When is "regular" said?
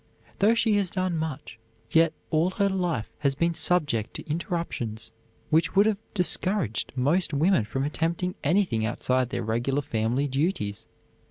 9.43-9.83